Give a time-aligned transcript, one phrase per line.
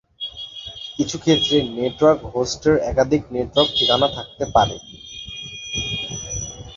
[0.97, 4.75] কিছু ক্ষেত্রে, নেটওয়ার্ক হোস্টের একাধিক নেটওয়ার্ক ঠিকানা থাকতে পারে।